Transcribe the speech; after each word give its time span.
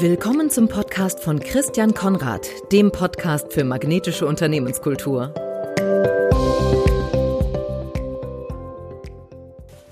Willkommen 0.00 0.48
zum 0.48 0.68
Podcast 0.68 1.18
von 1.18 1.40
Christian 1.40 1.92
Konrad, 1.92 2.48
dem 2.70 2.92
Podcast 2.92 3.52
für 3.52 3.64
magnetische 3.64 4.26
Unternehmenskultur. 4.26 5.34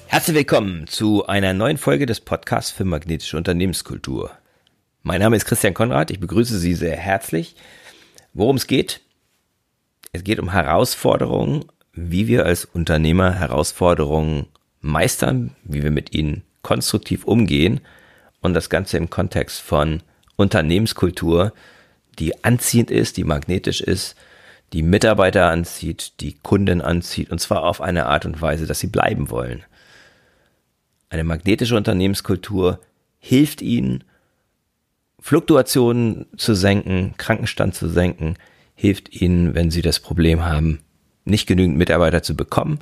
Herzlich 0.06 0.37
willkommen 0.37 0.87
zu 0.87 1.27
einer 1.27 1.54
neuen 1.54 1.77
Folge 1.77 2.06
des 2.06 2.21
Podcasts 2.21 2.71
für 2.71 2.84
magnetische 2.84 3.37
Unternehmenskultur. 3.37 4.30
Mein 5.03 5.19
Name 5.19 5.34
ist 5.34 5.44
Christian 5.44 5.74
Konrad, 5.74 6.12
ich 6.12 6.20
begrüße 6.20 6.56
Sie 6.56 6.74
sehr 6.74 6.96
herzlich. 6.96 7.56
Worum 8.32 8.54
es 8.54 8.68
geht? 8.68 9.00
Es 10.12 10.22
geht 10.22 10.38
um 10.38 10.52
Herausforderungen, 10.52 11.64
wie 11.94 12.28
wir 12.28 12.46
als 12.46 12.64
Unternehmer 12.64 13.32
Herausforderungen 13.32 14.46
meistern, 14.80 15.56
wie 15.64 15.82
wir 15.82 15.90
mit 15.90 16.14
ihnen 16.14 16.45
konstruktiv 16.62 17.24
umgehen 17.24 17.80
und 18.46 18.55
das 18.55 18.70
Ganze 18.70 18.96
im 18.96 19.10
Kontext 19.10 19.60
von 19.60 20.02
Unternehmenskultur, 20.36 21.52
die 22.18 22.45
anziehend 22.45 22.91
ist, 22.91 23.16
die 23.16 23.24
magnetisch 23.24 23.80
ist, 23.80 24.16
die 24.72 24.82
Mitarbeiter 24.82 25.50
anzieht, 25.50 26.14
die 26.20 26.34
Kunden 26.34 26.80
anzieht 26.80 27.30
und 27.30 27.41
zwar 27.41 27.64
auf 27.64 27.80
eine 27.80 28.06
Art 28.06 28.24
und 28.24 28.41
Weise, 28.41 28.66
dass 28.66 28.80
sie 28.80 28.86
bleiben 28.88 29.30
wollen. 29.30 29.64
Eine 31.09 31.24
magnetische 31.24 31.77
Unternehmenskultur 31.77 32.80
hilft 33.19 33.62
ihnen, 33.62 34.05
Fluktuationen 35.20 36.27
zu 36.36 36.55
senken, 36.55 37.14
Krankenstand 37.16 37.74
zu 37.74 37.88
senken, 37.88 38.36
hilft 38.74 39.20
ihnen, 39.20 39.55
wenn 39.55 39.70
sie 39.70 39.83
das 39.83 40.00
Problem 40.00 40.44
haben, 40.44 40.80
nicht 41.24 41.47
genügend 41.47 41.77
Mitarbeiter 41.77 42.22
zu 42.22 42.36
bekommen, 42.36 42.78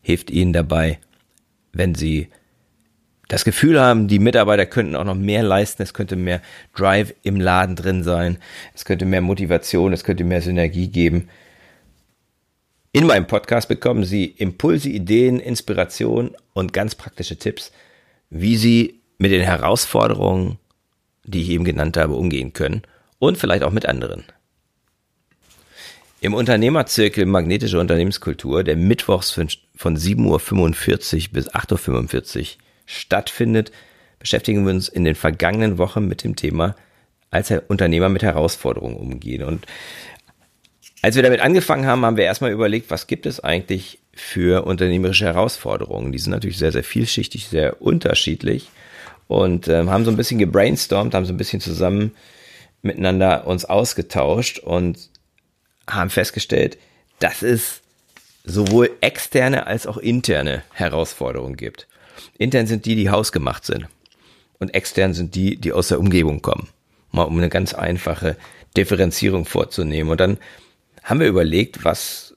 hilft 0.00 0.30
ihnen 0.30 0.52
dabei, 0.52 0.98
wenn 1.72 1.94
sie 1.94 2.28
das 3.28 3.44
Gefühl 3.44 3.80
haben, 3.80 4.08
die 4.08 4.18
Mitarbeiter 4.18 4.66
könnten 4.66 4.96
auch 4.96 5.04
noch 5.04 5.14
mehr 5.14 5.42
leisten, 5.42 5.82
es 5.82 5.94
könnte 5.94 6.16
mehr 6.16 6.42
Drive 6.74 7.14
im 7.22 7.40
Laden 7.40 7.76
drin 7.76 8.02
sein, 8.02 8.38
es 8.74 8.84
könnte 8.84 9.04
mehr 9.04 9.20
Motivation, 9.20 9.92
es 9.92 10.04
könnte 10.04 10.24
mehr 10.24 10.42
Synergie 10.42 10.88
geben. 10.88 11.28
In 12.92 13.06
meinem 13.06 13.26
Podcast 13.26 13.68
bekommen 13.68 14.04
Sie 14.04 14.26
Impulse, 14.26 14.90
Ideen, 14.90 15.40
Inspiration 15.40 16.32
und 16.52 16.74
ganz 16.74 16.94
praktische 16.94 17.36
Tipps, 17.36 17.72
wie 18.28 18.56
Sie 18.56 19.00
mit 19.18 19.32
den 19.32 19.42
Herausforderungen, 19.42 20.58
die 21.24 21.42
ich 21.42 21.50
eben 21.50 21.64
genannt 21.64 21.96
habe, 21.96 22.14
umgehen 22.14 22.52
können 22.52 22.82
und 23.18 23.38
vielleicht 23.38 23.62
auch 23.62 23.70
mit 23.70 23.86
anderen. 23.86 24.24
Im 26.20 26.34
Unternehmerzirkel 26.34 27.24
Magnetische 27.24 27.80
Unternehmenskultur, 27.80 28.62
der 28.62 28.76
mittwochs 28.76 29.30
von 29.30 29.48
7.45 29.48 30.26
Uhr 30.26 31.32
bis 31.32 31.50
8.45 31.50 32.40
Uhr 32.40 32.46
stattfindet, 32.86 33.72
beschäftigen 34.18 34.64
wir 34.64 34.72
uns 34.72 34.88
in 34.88 35.04
den 35.04 35.14
vergangenen 35.14 35.78
Wochen 35.78 36.06
mit 36.06 36.24
dem 36.24 36.36
Thema 36.36 36.76
als 37.30 37.50
Unternehmer 37.68 38.08
mit 38.08 38.22
Herausforderungen 38.22 38.96
umgehen. 38.96 39.42
Und 39.42 39.66
als 41.00 41.16
wir 41.16 41.22
damit 41.22 41.40
angefangen 41.40 41.86
haben, 41.86 42.04
haben 42.04 42.16
wir 42.16 42.24
erstmal 42.24 42.52
überlegt, 42.52 42.90
was 42.90 43.06
gibt 43.06 43.26
es 43.26 43.40
eigentlich 43.40 43.98
für 44.14 44.66
unternehmerische 44.66 45.24
Herausforderungen. 45.24 46.12
Die 46.12 46.18
sind 46.18 46.32
natürlich 46.32 46.58
sehr, 46.58 46.72
sehr 46.72 46.84
vielschichtig, 46.84 47.48
sehr 47.48 47.80
unterschiedlich 47.80 48.68
und 49.26 49.66
äh, 49.68 49.86
haben 49.86 50.04
so 50.04 50.10
ein 50.10 50.16
bisschen 50.16 50.38
gebrainstormt, 50.38 51.14
haben 51.14 51.24
so 51.24 51.32
ein 51.32 51.38
bisschen 51.38 51.60
zusammen 51.60 52.12
miteinander 52.82 53.46
uns 53.46 53.64
ausgetauscht 53.64 54.58
und 54.58 55.08
haben 55.88 56.10
festgestellt, 56.10 56.78
dass 57.18 57.42
es 57.42 57.80
sowohl 58.44 58.90
externe 59.00 59.66
als 59.66 59.86
auch 59.86 59.96
interne 59.96 60.62
Herausforderungen 60.72 61.56
gibt. 61.56 61.86
Intern 62.38 62.66
sind 62.66 62.86
die, 62.86 62.96
die 62.96 63.10
hausgemacht 63.10 63.64
sind. 63.64 63.86
Und 64.58 64.74
extern 64.74 65.12
sind 65.12 65.34
die, 65.34 65.56
die 65.56 65.72
aus 65.72 65.88
der 65.88 65.98
Umgebung 65.98 66.40
kommen. 66.40 66.68
Mal 67.10 67.24
um 67.24 67.36
eine 67.36 67.48
ganz 67.48 67.74
einfache 67.74 68.36
Differenzierung 68.76 69.44
vorzunehmen. 69.44 70.10
Und 70.10 70.20
dann 70.20 70.38
haben 71.02 71.20
wir 71.20 71.26
überlegt, 71.26 71.84
was 71.84 72.34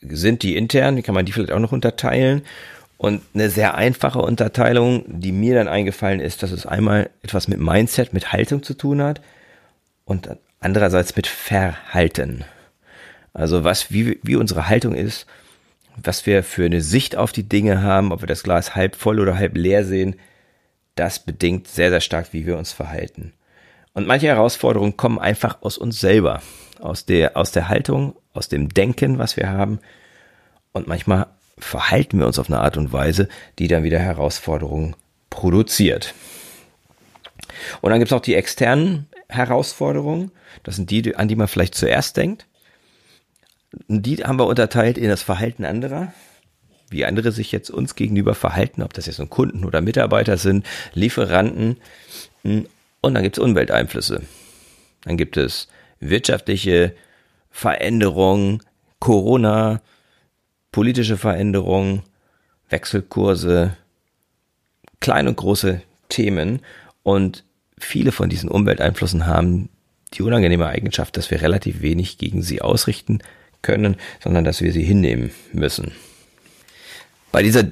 sind 0.00 0.42
die 0.42 0.56
intern, 0.56 0.96
wie 0.96 1.02
kann 1.02 1.14
man 1.14 1.24
die 1.24 1.32
vielleicht 1.32 1.52
auch 1.52 1.58
noch 1.58 1.72
unterteilen? 1.72 2.42
Und 2.98 3.22
eine 3.34 3.50
sehr 3.50 3.74
einfache 3.74 4.20
Unterteilung, 4.20 5.04
die 5.08 5.32
mir 5.32 5.54
dann 5.54 5.66
eingefallen 5.66 6.20
ist, 6.20 6.42
dass 6.42 6.52
es 6.52 6.66
einmal 6.66 7.10
etwas 7.22 7.48
mit 7.48 7.58
Mindset, 7.58 8.12
mit 8.12 8.32
Haltung 8.32 8.62
zu 8.62 8.74
tun 8.74 9.02
hat 9.02 9.20
und 10.04 10.28
andererseits 10.60 11.16
mit 11.16 11.26
Verhalten. 11.26 12.44
Also 13.34 13.64
was, 13.64 13.90
wie, 13.90 14.20
wie 14.22 14.36
unsere 14.36 14.68
Haltung 14.68 14.94
ist, 14.94 15.26
was 15.96 16.26
wir 16.26 16.42
für 16.42 16.64
eine 16.64 16.80
Sicht 16.80 17.16
auf 17.16 17.32
die 17.32 17.48
Dinge 17.48 17.82
haben, 17.82 18.12
ob 18.12 18.22
wir 18.22 18.28
das 18.28 18.42
Glas 18.42 18.74
halb 18.74 18.96
voll 18.96 19.20
oder 19.20 19.36
halb 19.36 19.56
leer 19.56 19.84
sehen, 19.84 20.16
das 20.94 21.18
bedingt 21.18 21.68
sehr, 21.68 21.90
sehr 21.90 22.00
stark, 22.00 22.32
wie 22.32 22.46
wir 22.46 22.58
uns 22.58 22.72
verhalten. 22.72 23.32
Und 23.94 24.06
manche 24.06 24.26
Herausforderungen 24.26 24.96
kommen 24.96 25.18
einfach 25.18 25.62
aus 25.62 25.78
uns 25.78 26.00
selber, 26.00 26.42
aus 26.80 27.04
der, 27.04 27.36
aus 27.36 27.52
der 27.52 27.68
Haltung, 27.68 28.16
aus 28.32 28.48
dem 28.48 28.68
Denken, 28.70 29.18
was 29.18 29.36
wir 29.36 29.50
haben. 29.50 29.80
Und 30.72 30.86
manchmal 30.86 31.26
verhalten 31.58 32.18
wir 32.18 32.26
uns 32.26 32.38
auf 32.38 32.48
eine 32.48 32.60
Art 32.60 32.76
und 32.76 32.92
Weise, 32.92 33.28
die 33.58 33.68
dann 33.68 33.82
wieder 33.82 33.98
Herausforderungen 33.98 34.96
produziert. 35.30 36.14
Und 37.80 37.90
dann 37.90 37.98
gibt 37.98 38.10
es 38.10 38.16
auch 38.16 38.22
die 38.22 38.34
externen 38.34 39.08
Herausforderungen. 39.28 40.30
Das 40.62 40.76
sind 40.76 40.90
die, 40.90 41.14
an 41.16 41.28
die 41.28 41.36
man 41.36 41.48
vielleicht 41.48 41.74
zuerst 41.74 42.16
denkt. 42.16 42.46
Die 43.88 44.16
haben 44.16 44.38
wir 44.38 44.46
unterteilt 44.46 44.98
in 44.98 45.08
das 45.08 45.22
Verhalten 45.22 45.64
anderer, 45.64 46.12
wie 46.90 47.04
andere 47.04 47.32
sich 47.32 47.52
jetzt 47.52 47.70
uns 47.70 47.94
gegenüber 47.94 48.34
verhalten, 48.34 48.82
ob 48.82 48.92
das 48.92 49.06
jetzt 49.06 49.18
nun 49.18 49.30
Kunden 49.30 49.64
oder 49.64 49.80
Mitarbeiter 49.80 50.36
sind, 50.36 50.66
Lieferanten. 50.92 51.78
Und 52.42 53.14
dann 53.14 53.22
gibt 53.22 53.38
es 53.38 53.42
Umwelteinflüsse. 53.42 54.22
Dann 55.04 55.16
gibt 55.16 55.36
es 55.36 55.68
wirtschaftliche 56.00 56.94
Veränderungen, 57.50 58.62
Corona, 58.98 59.80
politische 60.70 61.16
Veränderungen, 61.16 62.02
Wechselkurse, 62.68 63.76
kleine 65.00 65.30
und 65.30 65.36
große 65.36 65.82
Themen. 66.08 66.60
Und 67.02 67.44
viele 67.78 68.12
von 68.12 68.28
diesen 68.28 68.50
Umwelteinflüssen 68.50 69.26
haben 69.26 69.70
die 70.14 70.22
unangenehme 70.22 70.66
Eigenschaft, 70.66 71.16
dass 71.16 71.30
wir 71.30 71.40
relativ 71.40 71.80
wenig 71.80 72.18
gegen 72.18 72.42
sie 72.42 72.60
ausrichten 72.60 73.20
können, 73.62 73.96
sondern 74.22 74.44
dass 74.44 74.60
wir 74.60 74.72
sie 74.72 74.82
hinnehmen 74.82 75.30
müssen. 75.52 75.92
Bei 77.30 77.42
dieser 77.42 77.64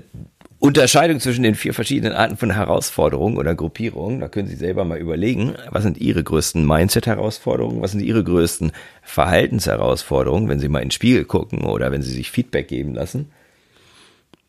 Unterscheidung 0.58 1.20
zwischen 1.20 1.42
den 1.42 1.54
vier 1.54 1.72
verschiedenen 1.72 2.12
Arten 2.12 2.36
von 2.36 2.50
Herausforderungen 2.50 3.38
oder 3.38 3.54
Gruppierungen, 3.54 4.20
da 4.20 4.28
können 4.28 4.48
Sie 4.48 4.56
selber 4.56 4.84
mal 4.84 4.98
überlegen, 4.98 5.54
was 5.70 5.84
sind 5.84 5.98
Ihre 5.98 6.22
größten 6.22 6.66
Mindset-Herausforderungen, 6.66 7.80
was 7.80 7.92
sind 7.92 8.00
Ihre 8.00 8.22
größten 8.22 8.72
Verhaltensherausforderungen, 9.02 10.48
wenn 10.48 10.60
Sie 10.60 10.68
mal 10.68 10.80
in 10.80 10.86
den 10.86 10.92
Spiegel 10.92 11.24
gucken 11.24 11.62
oder 11.62 11.90
wenn 11.92 12.02
Sie 12.02 12.12
sich 12.12 12.30
Feedback 12.30 12.68
geben 12.68 12.94
lassen. 12.94 13.30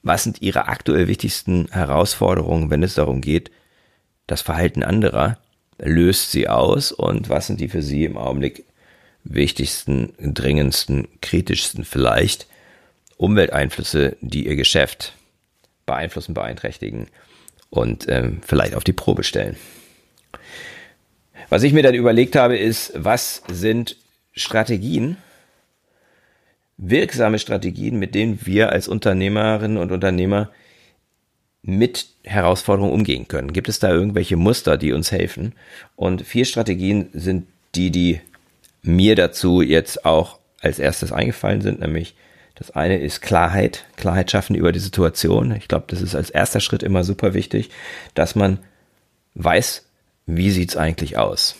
Was 0.04 0.24
sind 0.24 0.42
Ihre 0.42 0.68
aktuell 0.68 1.08
wichtigsten 1.08 1.68
Herausforderungen, 1.72 2.70
wenn 2.70 2.84
es 2.84 2.96
darum 2.96 3.22
geht, 3.22 3.52
das 4.28 4.42
Verhalten 4.42 4.84
anderer 4.84 5.38
löst 5.78 6.32
sie 6.32 6.48
aus 6.48 6.92
und 6.92 7.30
was 7.30 7.48
sind 7.48 7.60
die 7.60 7.70
für 7.70 7.82
Sie 7.82 8.06
im 8.06 8.18
Augenblick 8.18 8.66
wichtigsten, 9.24 10.14
dringendsten, 10.20 11.08
kritischsten 11.22 11.86
vielleicht 11.86 12.48
Umwelteinflüsse, 13.18 14.18
die 14.22 14.48
ihr 14.48 14.56
Geschäft 14.56 15.14
beeinflussen, 15.86 16.34
beeinträchtigen 16.34 17.08
und 17.70 18.08
ähm, 18.10 18.42
vielleicht 18.46 18.76
auf 18.76 18.84
die 18.84 18.94
Probe 18.94 19.24
stellen. 19.24 19.56
Was 21.50 21.64
ich 21.64 21.74
mir 21.74 21.84
dann 21.84 21.96
überlegt 21.96 22.36
habe, 22.36 22.58
ist, 22.58 22.94
was 22.96 23.44
sind 23.50 23.98
Strategien, 24.34 25.18
wirksame 26.78 27.40
Strategien, 27.40 28.00
mit 28.00 28.16
denen 28.16 28.40
wir 28.46 28.72
als 28.72 28.88
Unternehmerinnen 28.88 29.78
und 29.78 29.92
Unternehmer 29.92 30.50
mit 31.62 32.08
Herausforderungen 32.24 32.94
umgehen 32.94 33.28
können. 33.28 33.54
Gibt 33.54 33.70
es 33.70 33.80
da 33.80 33.92
irgendwelche 33.92 34.36
Muster, 34.36 34.78
die 34.78 34.94
uns 34.94 35.12
helfen? 35.12 35.54
Und 35.96 36.24
vier 36.24 36.46
Strategien 36.46 37.10
sind 37.14 37.48
die, 37.76 37.92
die 37.92 38.22
mir 38.82 39.16
dazu 39.16 39.62
jetzt 39.62 40.06
auch 40.06 40.40
als 40.62 40.80
erstes 40.80 41.12
eingefallen 41.12 41.62
sind, 41.62 41.80
nämlich 41.80 42.16
das 42.56 42.72
eine 42.72 43.00
ist 43.00 43.22
Klarheit, 43.22 43.86
Klarheit 43.98 44.30
schaffen 44.30 44.56
über 44.56 44.72
die 44.72 44.80
Situation. 44.80 45.52
Ich 45.52 45.68
glaube, 45.68 45.86
das 45.88 46.02
ist 46.02 46.14
als 46.14 46.30
erster 46.30 46.60
Schritt 46.60 46.84
immer 46.84 47.04
super 47.04 47.34
wichtig, 47.34 47.72
dass 48.14 48.36
man 48.36 48.60
weiß, 49.34 49.86
wie 50.28 50.52
sieht's 50.52 50.78
eigentlich 50.78 51.18
aus. 51.18 51.56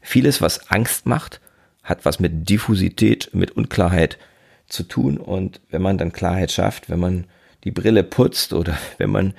Vieles, 0.00 0.40
was 0.40 0.70
Angst 0.70 1.06
macht, 1.06 1.40
hat 1.84 2.04
was 2.04 2.18
mit 2.18 2.48
Diffusität, 2.48 3.30
mit 3.32 3.52
Unklarheit 3.52 4.18
zu 4.66 4.82
tun. 4.82 5.18
Und 5.18 5.60
wenn 5.70 5.82
man 5.82 5.98
dann 5.98 6.12
Klarheit 6.12 6.50
schafft, 6.50 6.90
wenn 6.90 6.98
man 6.98 7.26
die 7.64 7.70
Brille 7.70 8.02
putzt 8.02 8.52
oder 8.52 8.76
wenn 8.98 9.10
man 9.10 9.34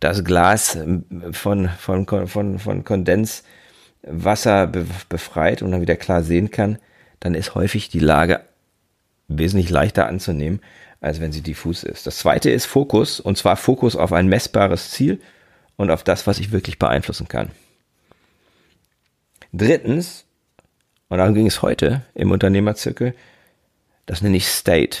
das 0.00 0.24
Glas 0.24 0.78
von, 1.32 1.68
von, 1.78 2.26
von, 2.26 2.58
von 2.58 2.84
Kondens 2.84 3.44
Wasser 4.02 4.66
befreit 4.66 5.62
und 5.62 5.72
dann 5.72 5.80
wieder 5.80 5.96
klar 5.96 6.22
sehen 6.22 6.50
kann, 6.50 6.78
dann 7.20 7.34
ist 7.34 7.54
häufig 7.54 7.88
die 7.88 7.98
Lage 7.98 8.40
wesentlich 9.28 9.70
leichter 9.70 10.06
anzunehmen, 10.06 10.60
als 11.00 11.20
wenn 11.20 11.32
sie 11.32 11.42
diffus 11.42 11.82
ist. 11.84 12.06
Das 12.06 12.18
zweite 12.18 12.50
ist 12.50 12.66
Fokus, 12.66 13.20
und 13.20 13.38
zwar 13.38 13.56
Fokus 13.56 13.96
auf 13.96 14.12
ein 14.12 14.26
messbares 14.26 14.90
Ziel 14.90 15.20
und 15.76 15.90
auf 15.90 16.02
das, 16.02 16.26
was 16.26 16.38
ich 16.38 16.52
wirklich 16.52 16.78
beeinflussen 16.78 17.28
kann. 17.28 17.50
Drittens, 19.52 20.24
und 21.08 21.18
darum 21.18 21.34
ging 21.34 21.46
es 21.46 21.62
heute 21.62 22.02
im 22.14 22.30
Unternehmerzirkel, 22.30 23.14
das 24.06 24.22
nenne 24.22 24.36
ich 24.36 24.48
State. 24.48 24.98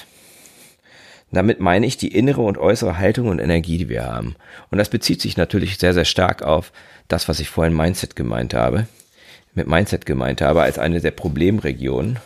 Damit 1.32 1.60
meine 1.60 1.86
ich 1.86 1.96
die 1.96 2.14
innere 2.14 2.40
und 2.40 2.58
äußere 2.58 2.98
Haltung 2.98 3.28
und 3.28 3.38
Energie, 3.38 3.78
die 3.78 3.88
wir 3.88 4.04
haben. 4.04 4.34
Und 4.70 4.78
das 4.78 4.88
bezieht 4.88 5.20
sich 5.20 5.36
natürlich 5.36 5.78
sehr, 5.78 5.94
sehr 5.94 6.04
stark 6.04 6.42
auf 6.42 6.72
das, 7.08 7.28
was 7.28 7.40
ich 7.40 7.48
vorhin 7.48 7.76
Mindset 7.76 8.16
gemeint 8.16 8.54
habe. 8.54 8.86
Mit 9.54 9.66
Mindset 9.66 10.06
gemeint 10.06 10.40
habe 10.40 10.62
als 10.62 10.78
eine 10.78 11.00
der 11.00 11.12
Problemregionen. 11.12 12.18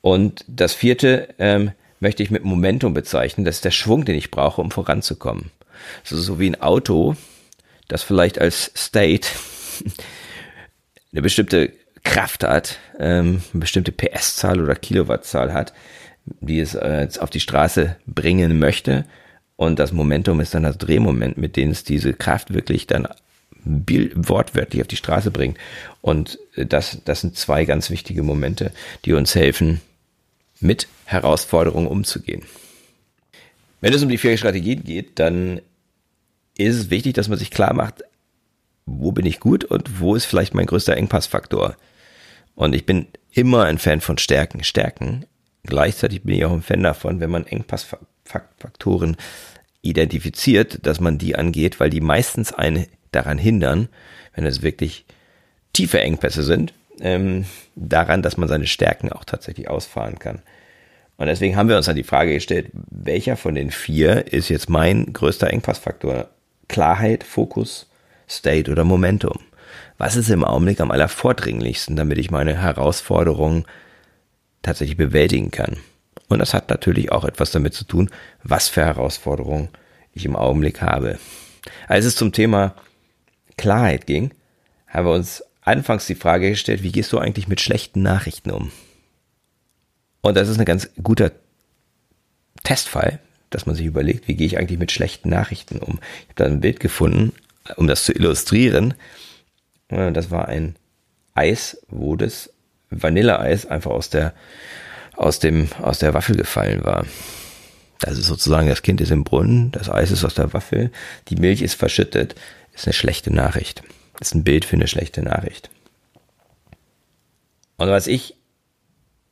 Und 0.00 0.44
das 0.48 0.74
vierte 0.74 1.28
ähm, 1.38 1.72
möchte 2.00 2.22
ich 2.22 2.30
mit 2.30 2.44
Momentum 2.44 2.94
bezeichnen. 2.94 3.44
Das 3.44 3.56
ist 3.56 3.64
der 3.64 3.70
Schwung, 3.70 4.04
den 4.04 4.16
ich 4.16 4.30
brauche, 4.30 4.60
um 4.60 4.70
voranzukommen. 4.70 5.50
Ist 6.04 6.10
so 6.10 6.38
wie 6.38 6.50
ein 6.50 6.60
Auto, 6.60 7.16
das 7.88 8.02
vielleicht 8.02 8.40
als 8.40 8.72
State 8.76 9.28
eine 11.12 11.22
bestimmte 11.22 11.72
Kraft 12.04 12.44
hat, 12.44 12.78
ähm, 12.98 13.42
eine 13.52 13.60
bestimmte 13.60 13.92
PS-Zahl 13.92 14.60
oder 14.60 14.74
Kilowattzahl 14.74 15.52
hat, 15.52 15.72
die 16.24 16.60
es 16.60 16.74
äh, 16.74 17.08
auf 17.18 17.30
die 17.30 17.40
Straße 17.40 17.96
bringen 18.06 18.58
möchte. 18.58 19.04
Und 19.56 19.78
das 19.78 19.92
Momentum 19.92 20.40
ist 20.40 20.54
dann 20.54 20.62
das 20.62 20.78
Drehmoment, 20.78 21.38
mit 21.38 21.56
dem 21.56 21.70
es 21.70 21.84
diese 21.84 22.14
Kraft 22.14 22.54
wirklich 22.54 22.86
dann 22.86 23.08
wortwörtlich 23.64 24.82
auf 24.82 24.88
die 24.88 24.96
Straße 24.96 25.30
bringt. 25.30 25.58
Und 26.00 26.38
äh, 26.56 26.66
das, 26.66 26.98
das 27.04 27.20
sind 27.20 27.36
zwei 27.36 27.64
ganz 27.64 27.90
wichtige 27.90 28.22
Momente, 28.22 28.72
die 29.04 29.12
uns 29.12 29.34
helfen, 29.34 29.80
mit 30.60 30.86
Herausforderungen 31.04 31.88
umzugehen. 31.88 32.42
Wenn 33.80 33.92
es 33.92 34.02
um 34.02 34.08
die 34.08 34.18
vier 34.18 34.36
Strategien 34.36 34.84
geht, 34.84 35.18
dann 35.18 35.60
ist 36.56 36.76
es 36.76 36.90
wichtig, 36.90 37.14
dass 37.14 37.28
man 37.28 37.38
sich 37.38 37.50
klar 37.50 37.74
macht, 37.74 38.04
wo 38.86 39.12
bin 39.12 39.26
ich 39.26 39.40
gut 39.40 39.64
und 39.64 40.00
wo 40.00 40.14
ist 40.14 40.24
vielleicht 40.24 40.54
mein 40.54 40.66
größter 40.66 40.96
Engpassfaktor. 40.96 41.76
Und 42.54 42.74
ich 42.74 42.86
bin 42.86 43.06
immer 43.32 43.64
ein 43.64 43.78
Fan 43.78 44.00
von 44.00 44.18
Stärken. 44.18 44.62
Stärken. 44.62 45.24
Gleichzeitig 45.64 46.22
bin 46.22 46.34
ich 46.34 46.44
auch 46.44 46.52
ein 46.52 46.62
Fan 46.62 46.82
davon, 46.82 47.20
wenn 47.20 47.30
man 47.30 47.46
Engpassfaktoren 47.46 49.16
identifiziert, 49.82 50.86
dass 50.86 51.00
man 51.00 51.18
die 51.18 51.36
angeht, 51.36 51.80
weil 51.80 51.90
die 51.90 52.00
meistens 52.00 52.52
einen 52.52 52.86
daran 53.10 53.38
hindern, 53.38 53.88
wenn 54.34 54.46
es 54.46 54.62
wirklich 54.62 55.04
tiefe 55.72 56.00
Engpässe 56.00 56.42
sind, 56.42 56.72
ähm, 57.00 57.44
daran, 57.74 58.22
dass 58.22 58.36
man 58.36 58.48
seine 58.48 58.66
Stärken 58.66 59.10
auch 59.10 59.24
tatsächlich 59.24 59.68
ausfahren 59.68 60.18
kann. 60.18 60.42
Und 61.16 61.26
deswegen 61.26 61.56
haben 61.56 61.68
wir 61.68 61.76
uns 61.76 61.86
dann 61.86 61.96
die 61.96 62.02
Frage 62.02 62.34
gestellt, 62.34 62.70
welcher 62.72 63.36
von 63.36 63.54
den 63.54 63.70
vier 63.70 64.32
ist 64.32 64.48
jetzt 64.48 64.68
mein 64.68 65.12
größter 65.12 65.48
Engpassfaktor? 65.48 66.28
Klarheit, 66.68 67.22
Fokus, 67.22 67.88
State 68.28 68.70
oder 68.70 68.84
Momentum? 68.84 69.38
Was 69.98 70.16
ist 70.16 70.30
im 70.30 70.44
Augenblick 70.44 70.80
am 70.80 70.90
allervordringlichsten, 70.90 71.96
damit 71.96 72.18
ich 72.18 72.30
meine 72.30 72.60
Herausforderungen 72.60 73.66
tatsächlich 74.62 74.96
bewältigen 74.96 75.50
kann? 75.50 75.76
Und 76.28 76.38
das 76.38 76.54
hat 76.54 76.70
natürlich 76.70 77.12
auch 77.12 77.24
etwas 77.24 77.50
damit 77.50 77.74
zu 77.74 77.84
tun, 77.84 78.10
was 78.42 78.68
für 78.68 78.84
Herausforderungen 78.84 79.68
ich 80.14 80.24
im 80.24 80.36
Augenblick 80.36 80.80
habe. 80.80 81.18
Als 81.88 82.04
es 82.04 82.16
zum 82.16 82.32
Thema 82.32 82.74
Klarheit 83.56 84.06
ging, 84.06 84.32
haben 84.86 85.06
wir 85.06 85.12
uns 85.12 85.44
anfangs 85.60 86.06
die 86.06 86.14
Frage 86.14 86.50
gestellt, 86.50 86.82
wie 86.82 86.92
gehst 86.92 87.12
du 87.12 87.18
eigentlich 87.18 87.48
mit 87.48 87.60
schlechten 87.60 88.02
Nachrichten 88.02 88.50
um? 88.50 88.72
Und 90.22 90.36
das 90.36 90.48
ist 90.48 90.58
ein 90.58 90.64
ganz 90.64 90.90
guter 91.02 91.32
Testfall, 92.62 93.20
dass 93.50 93.66
man 93.66 93.74
sich 93.74 93.86
überlegt, 93.86 94.28
wie 94.28 94.34
gehe 94.34 94.46
ich 94.46 94.58
eigentlich 94.58 94.78
mit 94.78 94.92
schlechten 94.92 95.28
Nachrichten 95.28 95.78
um? 95.78 95.98
Ich 96.22 96.28
habe 96.28 96.34
da 96.36 96.44
ein 96.46 96.60
Bild 96.60 96.80
gefunden, 96.80 97.32
um 97.76 97.86
das 97.86 98.04
zu 98.04 98.12
illustrieren. 98.12 98.94
Das 99.88 100.30
war 100.30 100.48
ein 100.48 100.76
Eis, 101.34 101.84
wo 101.88 102.16
das 102.16 102.51
Vanilleeis 102.92 103.66
einfach 103.66 103.90
aus 103.90 104.10
der, 104.10 104.34
aus 105.16 105.38
dem, 105.38 105.68
aus 105.80 105.98
der 105.98 106.14
Waffel 106.14 106.36
gefallen 106.36 106.84
war. 106.84 107.06
Das 108.00 108.18
ist 108.18 108.26
sozusagen, 108.26 108.68
das 108.68 108.82
Kind 108.82 109.00
ist 109.00 109.10
im 109.10 109.24
Brunnen, 109.24 109.70
das 109.72 109.88
Eis 109.88 110.10
ist 110.10 110.24
aus 110.24 110.34
der 110.34 110.52
Waffel, 110.52 110.90
die 111.28 111.36
Milch 111.36 111.62
ist 111.62 111.74
verschüttet, 111.74 112.34
ist 112.74 112.86
eine 112.86 112.94
schlechte 112.94 113.32
Nachricht. 113.32 113.82
Ist 114.20 114.34
ein 114.34 114.44
Bild 114.44 114.64
für 114.64 114.76
eine 114.76 114.88
schlechte 114.88 115.22
Nachricht. 115.22 115.70
Und 117.76 117.88
was 117.88 118.06
ich 118.06 118.36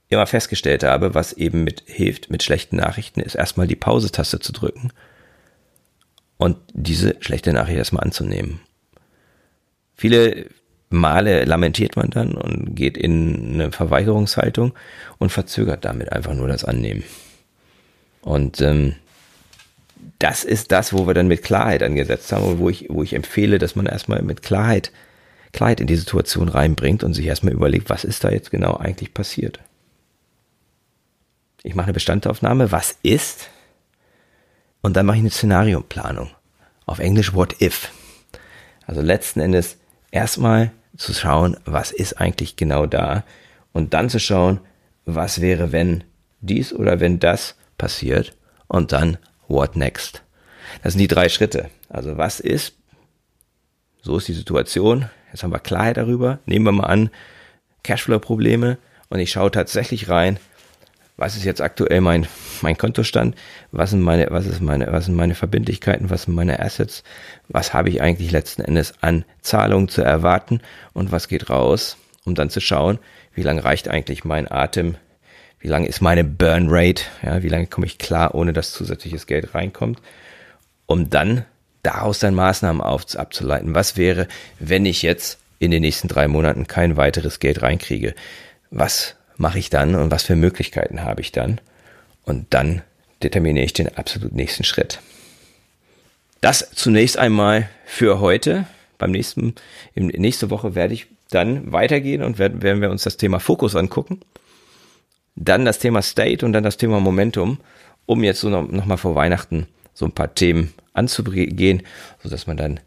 immer 0.08 0.26
festgestellt 0.26 0.82
habe, 0.82 1.14
was 1.14 1.32
eben 1.32 1.64
mit 1.64 1.84
hilft 1.86 2.30
mit 2.30 2.42
schlechten 2.42 2.76
Nachrichten, 2.76 3.20
ist 3.20 3.36
erstmal 3.36 3.66
die 3.66 3.76
Pause-Taste 3.76 4.40
zu 4.40 4.52
drücken 4.52 4.92
und 6.36 6.56
diese 6.72 7.16
schlechte 7.20 7.52
Nachricht 7.52 7.78
erstmal 7.78 8.04
anzunehmen. 8.04 8.60
Viele 9.94 10.46
Male 10.90 11.44
lamentiert 11.44 11.96
man 11.96 12.10
dann 12.10 12.34
und 12.34 12.74
geht 12.74 12.98
in 12.98 13.54
eine 13.54 13.72
Verweigerungshaltung 13.72 14.74
und 15.18 15.30
verzögert 15.30 15.84
damit 15.84 16.12
einfach 16.12 16.34
nur 16.34 16.48
das 16.48 16.64
Annehmen. 16.64 17.04
Und 18.22 18.60
ähm, 18.60 18.96
das 20.18 20.44
ist 20.44 20.72
das, 20.72 20.92
wo 20.92 21.06
wir 21.06 21.14
dann 21.14 21.28
mit 21.28 21.42
Klarheit 21.42 21.82
angesetzt 21.82 22.32
haben 22.32 22.44
und 22.44 22.58
wo 22.58 22.68
ich, 22.68 22.86
wo 22.90 23.02
ich 23.02 23.14
empfehle, 23.14 23.58
dass 23.58 23.76
man 23.76 23.86
erstmal 23.86 24.22
mit 24.22 24.42
Klarheit, 24.42 24.92
Klarheit 25.52 25.80
in 25.80 25.86
die 25.86 25.96
Situation 25.96 26.48
reinbringt 26.48 27.04
und 27.04 27.14
sich 27.14 27.26
erstmal 27.26 27.54
überlegt, 27.54 27.88
was 27.88 28.04
ist 28.04 28.24
da 28.24 28.30
jetzt 28.30 28.50
genau 28.50 28.76
eigentlich 28.76 29.14
passiert. 29.14 29.60
Ich 31.62 31.74
mache 31.74 31.86
eine 31.86 31.94
Bestandsaufnahme, 31.94 32.72
was 32.72 32.96
ist, 33.02 33.48
und 34.82 34.96
dann 34.96 35.06
mache 35.06 35.16
ich 35.16 35.22
eine 35.22 35.30
Szenarioplanung. 35.30 36.30
Auf 36.86 36.98
Englisch 36.98 37.34
What 37.34 37.60
If. 37.60 37.90
Also 38.86 39.02
letzten 39.02 39.40
Endes 39.40 39.76
erstmal 40.10 40.72
zu 40.96 41.14
schauen, 41.14 41.56
was 41.64 41.92
ist 41.92 42.20
eigentlich 42.20 42.56
genau 42.56 42.86
da 42.86 43.24
und 43.72 43.94
dann 43.94 44.10
zu 44.10 44.18
schauen, 44.18 44.60
was 45.04 45.40
wäre, 45.40 45.72
wenn 45.72 46.04
dies 46.40 46.72
oder 46.72 47.00
wenn 47.00 47.18
das 47.18 47.56
passiert 47.78 48.36
und 48.68 48.92
dann 48.92 49.18
what 49.48 49.76
next. 49.76 50.22
Das 50.82 50.92
sind 50.92 51.00
die 51.00 51.08
drei 51.08 51.28
Schritte. 51.28 51.70
Also 51.88 52.16
was 52.16 52.40
ist, 52.40 52.74
so 54.02 54.16
ist 54.16 54.28
die 54.28 54.34
Situation, 54.34 55.08
jetzt 55.32 55.42
haben 55.42 55.52
wir 55.52 55.58
Klarheit 55.58 55.96
darüber, 55.96 56.38
nehmen 56.46 56.64
wir 56.66 56.72
mal 56.72 56.86
an, 56.86 57.10
Cashflow-Probleme 57.82 58.78
und 59.08 59.18
ich 59.18 59.32
schaue 59.32 59.50
tatsächlich 59.50 60.08
rein, 60.08 60.38
was 61.20 61.36
ist 61.36 61.44
jetzt 61.44 61.60
aktuell 61.60 62.00
mein, 62.00 62.26
mein 62.62 62.78
Kontostand, 62.78 63.36
was 63.72 63.90
sind 63.90 64.00
meine, 64.00 64.28
was 64.30 64.46
ist 64.46 64.62
meine, 64.62 64.90
was 64.90 65.04
sind 65.04 65.16
meine 65.16 65.34
Verbindlichkeiten, 65.34 66.08
was 66.08 66.22
sind 66.22 66.34
meine 66.34 66.60
Assets, 66.60 67.04
was 67.48 67.74
habe 67.74 67.90
ich 67.90 68.00
eigentlich 68.00 68.30
letzten 68.30 68.62
Endes 68.62 68.94
an 69.02 69.26
Zahlungen 69.42 69.88
zu 69.88 70.00
erwarten? 70.00 70.62
Und 70.94 71.12
was 71.12 71.28
geht 71.28 71.50
raus, 71.50 71.98
um 72.24 72.34
dann 72.34 72.48
zu 72.48 72.60
schauen, 72.60 72.98
wie 73.34 73.42
lange 73.42 73.62
reicht 73.62 73.86
eigentlich 73.86 74.24
mein 74.24 74.50
Atem, 74.50 74.96
wie 75.58 75.68
lange 75.68 75.88
ist 75.88 76.00
meine 76.00 76.24
Burn 76.24 76.68
Rate, 76.70 77.02
ja, 77.22 77.42
wie 77.42 77.50
lange 77.50 77.66
komme 77.66 77.86
ich 77.86 77.98
klar, 77.98 78.34
ohne 78.34 78.54
dass 78.54 78.72
zusätzliches 78.72 79.26
Geld 79.26 79.54
reinkommt, 79.54 80.00
um 80.86 81.10
dann 81.10 81.44
daraus 81.82 82.18
dann 82.18 82.34
Maßnahmen 82.34 82.80
auf, 82.80 83.14
abzuleiten. 83.14 83.74
Was 83.74 83.98
wäre, 83.98 84.26
wenn 84.58 84.86
ich 84.86 85.02
jetzt 85.02 85.38
in 85.58 85.70
den 85.70 85.82
nächsten 85.82 86.08
drei 86.08 86.28
Monaten 86.28 86.66
kein 86.66 86.96
weiteres 86.96 87.40
Geld 87.40 87.60
reinkriege? 87.60 88.14
Was 88.70 89.16
mache 89.40 89.58
ich 89.58 89.70
dann 89.70 89.94
und 89.94 90.10
was 90.10 90.24
für 90.24 90.36
Möglichkeiten 90.36 91.02
habe 91.02 91.22
ich 91.22 91.32
dann? 91.32 91.60
Und 92.24 92.46
dann 92.50 92.82
determiniere 93.22 93.64
ich 93.64 93.72
den 93.72 93.96
absolut 93.96 94.32
nächsten 94.32 94.64
Schritt. 94.64 95.00
Das 96.42 96.70
zunächst 96.74 97.16
einmal 97.16 97.68
für 97.86 98.20
heute. 98.20 98.66
Beim 98.98 99.12
nächsten, 99.12 99.54
in 99.94 100.08
nächste 100.08 100.50
Woche 100.50 100.74
werde 100.74 100.92
ich 100.92 101.06
dann 101.30 101.72
weitergehen 101.72 102.22
und 102.22 102.38
werden, 102.38 102.60
werden 102.60 102.82
wir 102.82 102.90
uns 102.90 103.02
das 103.04 103.16
Thema 103.16 103.40
Fokus 103.40 103.76
angucken. 103.76 104.20
Dann 105.36 105.64
das 105.64 105.78
Thema 105.78 106.02
State 106.02 106.44
und 106.44 106.52
dann 106.52 106.64
das 106.64 106.76
Thema 106.76 107.00
Momentum, 107.00 107.58
um 108.04 108.22
jetzt 108.22 108.40
so 108.40 108.50
noch, 108.50 108.68
noch 108.68 108.84
mal 108.84 108.98
vor 108.98 109.14
Weihnachten 109.14 109.66
so 109.94 110.04
ein 110.04 110.12
paar 110.12 110.34
Themen 110.34 110.74
anzugehen, 110.92 111.82
so 112.22 112.28
dass 112.28 112.46
man 112.46 112.58
dann 112.58 112.80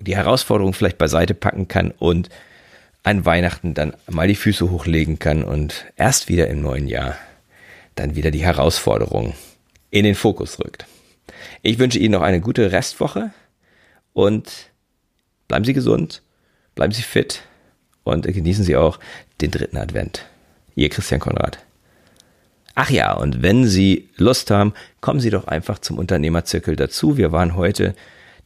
die 0.00 0.16
Herausforderung 0.16 0.72
vielleicht 0.72 0.98
beiseite 0.98 1.34
packen 1.34 1.68
kann 1.68 1.90
und 1.90 2.30
an 3.02 3.24
Weihnachten 3.24 3.74
dann 3.74 3.94
mal 4.08 4.28
die 4.28 4.34
Füße 4.34 4.70
hochlegen 4.70 5.18
kann 5.18 5.42
und 5.42 5.86
erst 5.96 6.28
wieder 6.28 6.48
im 6.48 6.60
neuen 6.62 6.86
Jahr 6.86 7.16
dann 7.94 8.16
wieder 8.16 8.30
die 8.30 8.44
Herausforderung 8.44 9.34
in 9.90 10.04
den 10.04 10.14
Fokus 10.14 10.58
rückt. 10.58 10.86
Ich 11.62 11.78
wünsche 11.78 11.98
Ihnen 11.98 12.12
noch 12.12 12.22
eine 12.22 12.40
gute 12.40 12.72
Restwoche 12.72 13.30
und 14.12 14.50
bleiben 15.48 15.64
Sie 15.64 15.74
gesund, 15.74 16.22
bleiben 16.74 16.92
Sie 16.92 17.02
fit 17.02 17.42
und 18.04 18.26
genießen 18.26 18.64
Sie 18.64 18.76
auch 18.76 18.98
den 19.40 19.50
dritten 19.50 19.76
Advent. 19.76 20.24
Ihr 20.74 20.88
Christian 20.88 21.20
Konrad. 21.20 21.58
Ach 22.74 22.88
ja, 22.88 23.12
und 23.12 23.42
wenn 23.42 23.66
Sie 23.66 24.08
Lust 24.16 24.50
haben, 24.50 24.72
kommen 25.02 25.20
Sie 25.20 25.28
doch 25.28 25.46
einfach 25.46 25.78
zum 25.78 25.98
Unternehmerzirkel 25.98 26.76
dazu. 26.76 27.18
Wir 27.18 27.30
waren 27.30 27.54
heute 27.56 27.94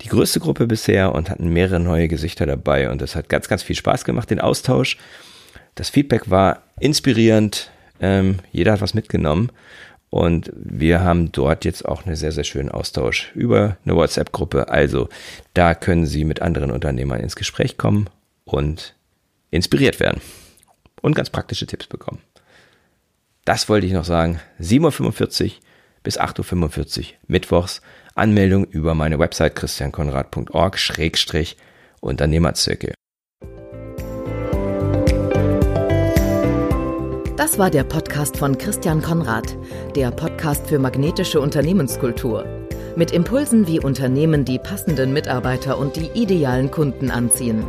die 0.02 0.08
größte 0.08 0.40
Gruppe 0.40 0.66
bisher 0.66 1.14
und 1.14 1.30
hatten 1.30 1.48
mehrere 1.48 1.80
neue 1.80 2.08
Gesichter 2.08 2.46
dabei 2.46 2.90
und 2.90 3.00
das 3.00 3.16
hat 3.16 3.28
ganz, 3.28 3.48
ganz 3.48 3.62
viel 3.62 3.76
Spaß 3.76 4.04
gemacht, 4.04 4.30
den 4.30 4.40
Austausch. 4.40 4.98
Das 5.74 5.90
Feedback 5.90 6.30
war 6.30 6.62
inspirierend, 6.80 7.70
ähm, 8.00 8.38
jeder 8.52 8.72
hat 8.72 8.80
was 8.80 8.94
mitgenommen 8.94 9.50
und 10.10 10.50
wir 10.54 11.00
haben 11.00 11.32
dort 11.32 11.64
jetzt 11.64 11.84
auch 11.84 12.06
einen 12.06 12.16
sehr, 12.16 12.32
sehr 12.32 12.44
schönen 12.44 12.70
Austausch 12.70 13.32
über 13.34 13.76
eine 13.84 13.96
WhatsApp-Gruppe. 13.96 14.68
Also 14.68 15.08
da 15.54 15.74
können 15.74 16.06
Sie 16.06 16.24
mit 16.24 16.42
anderen 16.42 16.70
Unternehmern 16.70 17.20
ins 17.20 17.36
Gespräch 17.36 17.76
kommen 17.76 18.08
und 18.44 18.94
inspiriert 19.50 20.00
werden 20.00 20.20
und 21.02 21.14
ganz 21.14 21.30
praktische 21.30 21.66
Tipps 21.66 21.86
bekommen. 21.86 22.20
Das 23.44 23.68
wollte 23.68 23.86
ich 23.86 23.92
noch 23.92 24.04
sagen. 24.04 24.40
7.45 24.60 25.44
Uhr 25.44 25.50
bis 26.06 26.20
8.45 26.20 26.98
Uhr 27.00 27.04
mittwochs. 27.26 27.82
Anmeldung 28.14 28.64
über 28.64 28.94
meine 28.94 29.18
Website 29.18 29.56
christiankonrad.org 29.56 30.78
Schrägstrich 30.78 31.56
Unternehmerzirkel. 32.00 32.94
Das 37.36 37.58
war 37.58 37.70
der 37.70 37.82
Podcast 37.82 38.36
von 38.36 38.56
Christian 38.56 39.02
Konrad, 39.02 39.58
der 39.96 40.12
Podcast 40.12 40.68
für 40.68 40.78
magnetische 40.78 41.40
Unternehmenskultur. 41.40 42.46
Mit 42.94 43.10
Impulsen, 43.10 43.66
wie 43.66 43.80
Unternehmen 43.80 44.44
die 44.44 44.60
passenden 44.60 45.12
Mitarbeiter 45.12 45.76
und 45.76 45.96
die 45.96 46.10
idealen 46.14 46.70
Kunden 46.70 47.10
anziehen. 47.10 47.64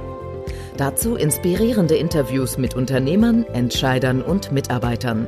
Dazu 0.78 1.16
inspirierende 1.16 1.96
Interviews 1.96 2.60
mit 2.60 2.76
Unternehmern, 2.76 3.46
Entscheidern 3.46 4.22
und 4.22 4.52
Mitarbeitern. 4.52 5.28